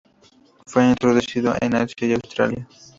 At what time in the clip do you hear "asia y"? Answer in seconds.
1.75-2.13